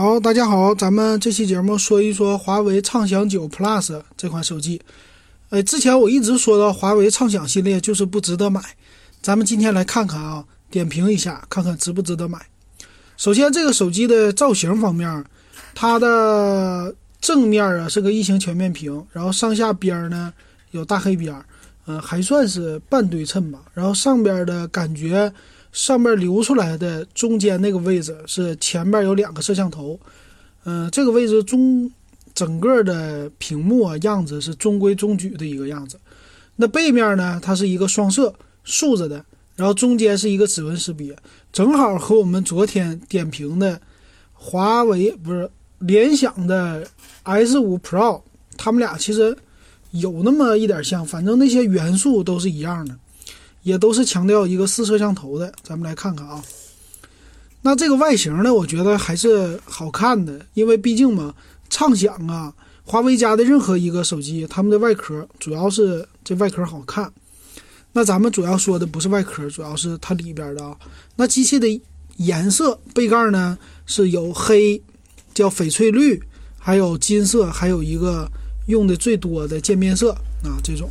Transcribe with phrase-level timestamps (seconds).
[0.00, 4.80] 好，大家好，咱们这期节目说一说华为畅享九 Plus 这款手机。
[5.50, 8.62] 呃，之前我一直说到华为畅享系列就是不值得买，
[9.20, 12.38] 咱们今天来看看啊，点评一下，看看值不值得买。
[13.18, 15.22] 首先，这个手机的造型方面，
[15.74, 20.32] 它的正面啊是个异形全面屏，然后上下边呢
[20.70, 21.38] 有大黑边，
[21.84, 23.58] 嗯，还算是半对称吧。
[23.74, 25.30] 然后上边的感觉。
[25.72, 29.98] 上面留出来的中间那个位置是前面有两个摄像头，
[30.64, 31.90] 嗯，这个位置中
[32.34, 35.98] 整个的屏幕啊样子是中规中矩的一个样子。
[36.56, 39.24] 那背面呢，它是一个双摄竖着的，
[39.56, 41.16] 然后中间是一个指纹识别，
[41.52, 43.80] 正好和我们昨天点评的
[44.32, 46.86] 华为不是联想的
[47.22, 48.22] S 五 Pro，
[48.56, 49.36] 他们俩其实
[49.92, 52.94] 有那么一点像，反正那些元素都是一样的。
[53.62, 56.42] 也都是强调一个四摄像头的，咱们来看看啊。
[57.62, 61.34] 那这个外形呢，我觉得还是好看的，因为毕竟嘛，
[61.68, 62.52] 畅享啊，
[62.84, 67.12] 华为家的任何一个手机，他们的外壳主要是这外壳好看。
[67.92, 70.76] 那咱们主要说的不是外壳，主要是它里边的啊。
[71.16, 71.66] 那机器的
[72.16, 74.80] 颜色，背盖呢是有黑，
[75.34, 76.22] 叫翡翠绿，
[76.58, 78.26] 还有金色，还有一个
[78.68, 80.88] 用的最多的渐变色啊这种。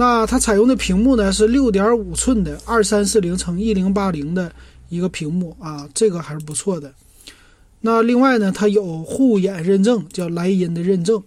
[0.00, 4.52] 那它采用的屏幕呢是六点五寸的二三四零乘一零八零的
[4.88, 6.94] 一个屏幕啊，这个还是不错的。
[7.80, 11.20] 那另外呢，它有护眼认证，叫莱茵的认证。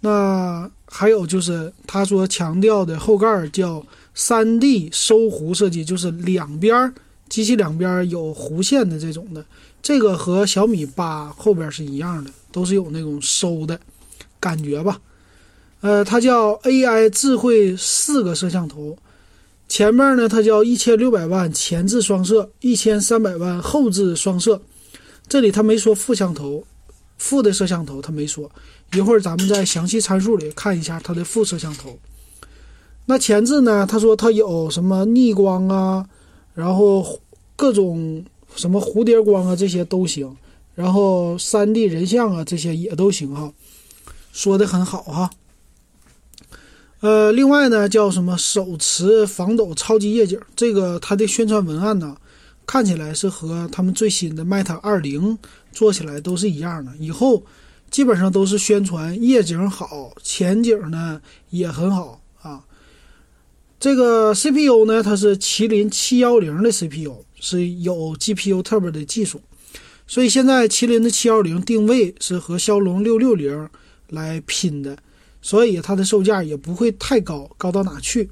[0.00, 6.92] 那还有就是它所强调的后盖叫三 D 收弧设计，就是两边
[7.28, 9.46] 机器两边有弧线的这种的，
[9.80, 13.78] 这个和小米八后边是一样的，都是有那种收的
[14.40, 15.00] 感觉吧。
[15.80, 18.96] 呃，它叫 AI 智慧四个摄像头，
[19.68, 24.60] 前面呢它叫一千六百万前置双摄，一千三百万后置双摄。
[25.28, 26.64] 这里它没说副像头，
[27.18, 28.50] 副的摄像头它没说。
[28.94, 31.98] 一会儿咱们在详细参数里看一下它的副摄像头。
[33.04, 33.86] 那前置呢？
[33.88, 36.06] 他说它有什么逆光啊，
[36.54, 37.20] 然后
[37.54, 38.24] 各种
[38.56, 40.36] 什么蝴蝶光啊这些都行，
[40.74, 43.52] 然后三 D 人像啊这些也都行哈，
[44.32, 45.30] 说的很好哈。
[47.00, 52.16] 呃，另外呢，叫什么手持防抖超级夜景，这个它的宣传文案呢，
[52.66, 55.38] 看起来是和他们最新的 Mate 二零
[55.70, 56.92] 做起来都是一样的。
[56.98, 57.44] 以后
[57.90, 61.20] 基本上都是宣传夜景好，前景呢
[61.50, 62.64] 也很好啊。
[63.78, 69.42] 这个 CPU 呢，它是麒麟七幺零的 CPU，是有 GPU Turbo 的技术，
[70.06, 73.68] 所以现在麒麟的七幺零定位是和骁龙六六零
[74.08, 74.96] 来拼的。
[75.46, 78.28] 所以它的售价也不会太高，高到哪去？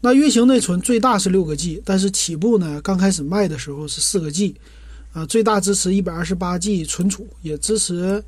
[0.00, 4.56] 那运行内存最大是六个 G，但是起步呢，刚开始卖的时候是四个 G，
[5.12, 8.24] 啊，最大支持一百二十八 G 存储，也支持，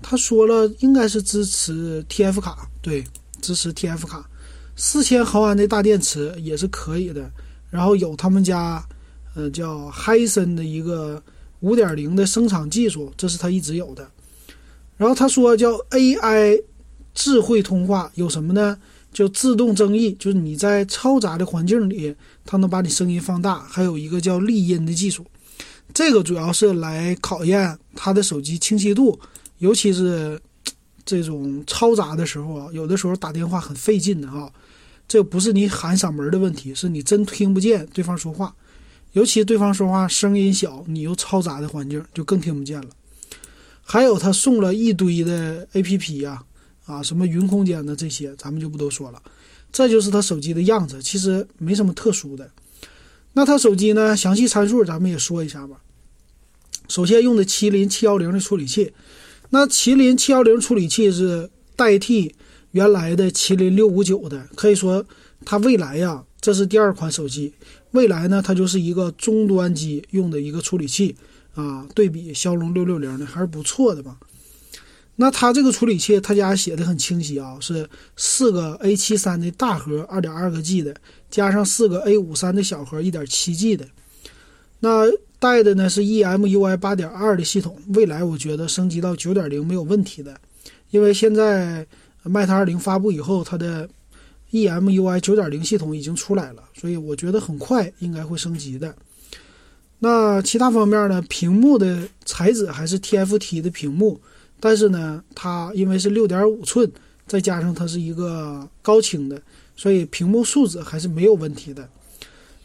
[0.00, 3.04] 他说了应该是支持 TF 卡，对，
[3.42, 4.26] 支持 TF 卡，
[4.74, 7.30] 四千毫安的大电池也是可以的。
[7.68, 8.82] 然后有他们家，
[9.34, 11.22] 呃，叫海森的一个
[11.60, 14.10] 五点零的生产技术，这是他一直有的。
[14.96, 16.62] 然后他说叫 AI。
[17.14, 18.76] 智慧通话有什么呢？
[19.12, 22.12] 就自动增益，就是你在嘈杂的环境里，
[22.44, 23.60] 它能把你声音放大。
[23.60, 25.24] 还有一个叫丽音的技术，
[25.92, 29.16] 这个主要是来考验它的手机清晰度，
[29.58, 30.40] 尤其是
[31.04, 34.50] 这种嘈杂的时候啊，有的时候打电话很费劲的啊。
[35.06, 38.52] 这不是你喊嗓门的问题，是你真听不见对方说话，
[39.12, 42.88] 尤其对方说话声音小，你又嘈杂的环境就更听不见了。
[43.84, 46.42] 还有他送了一堆的 A P P 呀。
[46.86, 49.22] 啊，什么云空间的这些，咱们就不多说了。
[49.72, 52.50] 这就是它手机的样子，其实没什么特殊的。
[53.32, 54.16] 那它手机呢？
[54.16, 55.78] 详细参数咱们也说一下吧。
[56.88, 58.92] 首先用的麒麟七幺零的处理器，
[59.50, 62.34] 那麒麟七幺零处理器是代替
[62.70, 65.04] 原来的麒麟六五九的，可以说
[65.44, 67.52] 它未来呀，这是第二款手机。
[67.90, 71.16] 未来呢，它就是一个终端机用的一个处理器
[71.54, 74.18] 啊，对比骁龙六六零的还是不错的吧。
[75.16, 80.92] 那它这个处理器，他家写的很清晰啊，是四个 A 七三的大核，二点二个 G 的，
[81.30, 83.86] 加上四个 A 五三的小核，一点七 G 的。
[84.80, 85.04] 那
[85.38, 90.36] 带的呢是 EMUI 八点二的系统，未来我觉得升级到九点零没有问题的，
[90.90, 91.86] 因为现在
[92.24, 93.88] Mate 二零发布以后，它的
[94.50, 98.92] EMUI 九点零系统已经出来了，所以我觉得很快应该会升级的。
[100.00, 104.20] 那其他方面呢，屏幕的材质还是 TFT 的屏幕。
[104.60, 106.90] 但是呢，它因为是六点五寸，
[107.26, 109.40] 再加上它是一个高清的，
[109.76, 111.88] 所以屏幕素质还是没有问题的。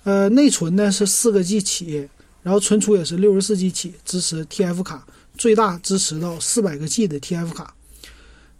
[0.03, 2.07] 呃，内存呢是四个 G 起，
[2.41, 5.06] 然后存储也是六十四 G 起，支持 TF 卡，
[5.38, 7.75] 最大支持到四百个 G 的 TF 卡。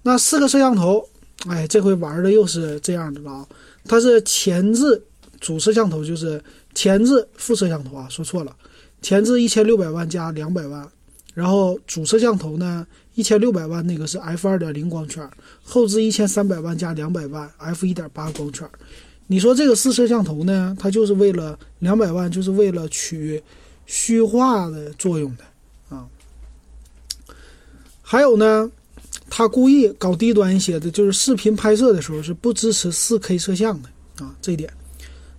[0.04, 1.08] 那四个摄像头，
[1.48, 3.48] 哎，这回玩的又是这样的了啊！
[3.86, 5.02] 它是前置
[5.40, 6.44] 主摄像头，就是
[6.76, 8.56] 前置副摄像头啊，说错了，
[9.02, 10.88] 前置一千六百万加两百万，
[11.34, 12.86] 然后主摄像头呢
[13.20, 15.30] 一千六百万那个是 F 二点零光圈，
[15.62, 18.66] 后置一千三百万加两百万 F 一点八光圈。
[19.28, 23.44] 你说这个四摄像头呢，它就是为了两百万，就是为了取
[23.86, 25.44] 虚化的作用的
[25.96, 26.08] 啊。
[28.02, 28.72] 还有呢。
[29.32, 33.88] 他故意搞低端一些的，就是视频拍摄的时候是不支持四 K 摄像的
[34.26, 34.68] 啊，这一点。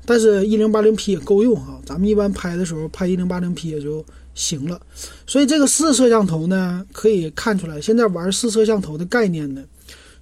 [0.07, 4.05] 但是 1080P 也够用哈，咱们一般拍的时候拍 1080P 也就
[4.41, 4.81] 行了。
[5.27, 9.63] 所以这个四摄像头呢，可以看出来，现在玩四摄像头的概念呢，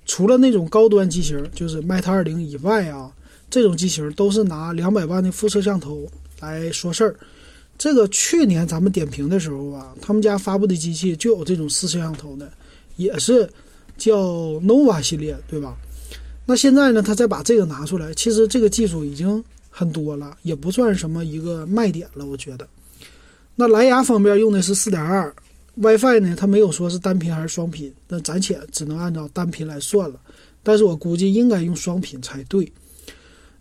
[0.05, 3.13] 除了那种高端机型，就是 Mate 20以外啊，
[3.49, 6.07] 这种机型都是拿两百万的副摄像头
[6.41, 7.15] 来说事儿。
[7.79, 12.51] 这个去年咱们点评的时候啊，他们家发布的机器就有这种四摄像头的。
[12.97, 13.49] 也是
[13.97, 14.17] 叫
[14.63, 15.77] nova 系列，对吧？
[16.47, 22.67] 那现在呢，他再把这个拿出来，其实这个技术已经很多了，也不算什么一个卖点了，我觉得。
[23.61, 25.35] 那蓝牙方面用的是四点二
[25.75, 30.21] ，WiFi 呢，它没有说是单频还是双频，那暂且只能按照单频来算了。
[30.63, 32.73] 但是我估计应该用双频才对。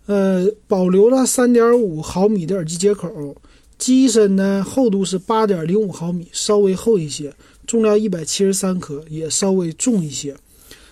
[0.05, 3.35] 呃，保留了三点五毫米的耳机接口，
[3.79, 7.33] 机身呢厚度是八点零五毫米，稍微厚一些。
[7.65, 10.37] 重量一百七十三克，也稍微重一些。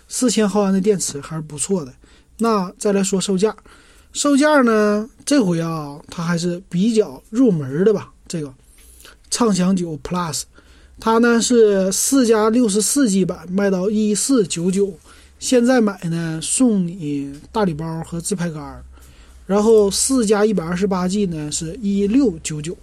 [0.07, 1.94] 四千毫安的电池还是不错的。
[2.40, 3.56] 那再来说售价，
[4.13, 5.07] 售价呢？
[5.24, 8.12] 这回啊，它还是比较入门的吧。
[8.28, 8.52] 这个
[9.35, 10.43] 畅享九 Plus，
[10.97, 14.97] 它呢是四加六十四 G 版，卖到一四九九。
[15.39, 18.81] 现在买呢，送你大礼包和自拍杆。
[19.45, 22.77] 然后四加一百二十八 G 呢是一六九九。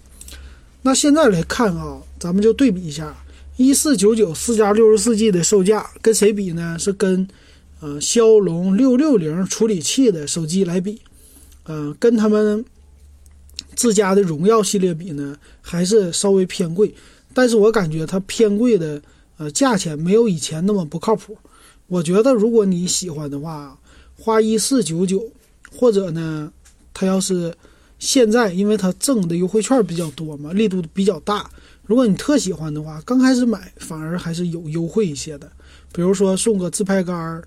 [0.83, 3.17] 那现在来看啊，咱们就对比一下。
[3.57, 6.77] 一四九九四加六十四 G 的售价跟谁比呢？
[6.79, 7.27] 是跟，
[7.81, 11.01] 呃，骁龙六六零处理器的手机来比，
[11.65, 12.63] 呃，跟他们
[13.75, 16.95] 自家的荣耀系列比呢，还是稍微偏贵。
[17.35, 19.01] 但是我感觉它偏贵的，
[19.39, 21.37] 呃，价钱没有以前那么不靠谱。
[21.87, 23.79] 我觉得如果你喜欢的话，
[24.19, 25.31] 花一四九九，
[25.75, 26.53] 或者呢，
[26.93, 27.55] 它要是
[27.99, 31.51] 现在，因为它赠的优惠券比较多嘛，力度比较大。
[31.85, 35.51] 如果你特喜欢的话，刚开始买反而还是有优惠一些的，
[35.93, 37.43] 比如说送个自拍杆儿，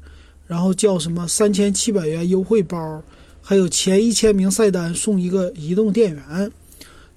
[0.47, 3.01] 然后叫什么三千七百元优惠包，
[3.47, 6.51] 还有前一千名晒单送一个移动电源，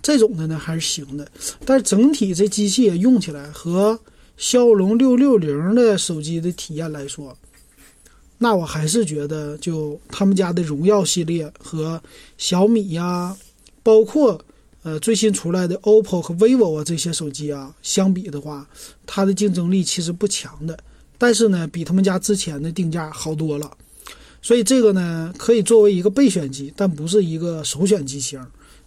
[0.03, 1.27] 这种的呢还是行的。
[1.65, 3.99] 但是整体这机器也用起来和
[4.37, 7.35] 骁龙六六零的手机的体验来说，
[8.37, 12.01] 那我还是觉得就他们家的荣耀系列和
[12.37, 13.35] 小米呀，
[13.83, 14.39] 包括。
[14.85, 18.67] 呃，最新出来的 OPPO 和 vivo 啊这些手机啊，相比的话，
[19.05, 20.79] 它的竞争力其实不强的。
[21.19, 23.77] 但是呢，比他们家之前的定价好多了。
[24.41, 28.39] 所以这个呢，可以作为一个备选机，但不是一个首选机型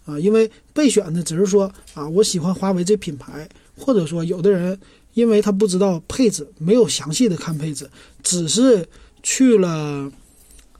[0.05, 0.19] 啊。
[0.19, 4.79] 因为备选的只是说啊，我喜欢华为这品牌，或者说有的人
[5.13, 7.89] 因为他不知道配置，没有详细的看配置，
[8.23, 8.87] 只是
[9.21, 10.11] 去了，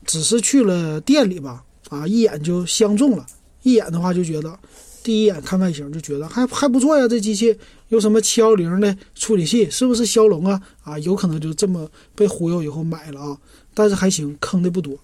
[0.06, 3.26] 只是去了店里吧，啊，一眼就相中了，
[3.64, 4.58] 一眼的话就觉得。
[5.04, 7.58] 第一眼看外形就觉得还还不错呀，这机器
[7.90, 10.62] 有什么七幺零的处理器，是不是骁龙啊？
[10.84, 13.36] 啊，有可能就这么被忽悠以后买了啊。
[13.74, 14.98] 但是还行，坑的不多。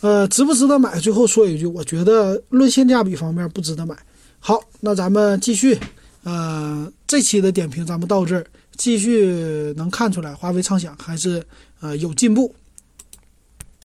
[0.00, 0.98] 呃，值不值得买？
[1.00, 3.96] 最后说一句，我觉得论性价比方面不值得买。
[4.38, 5.78] 好，那咱们继续。
[6.22, 8.44] 呃，这期的点评咱们到这儿，
[8.76, 11.44] 继续能看出来华为畅享还是
[11.80, 12.52] 呃有进步。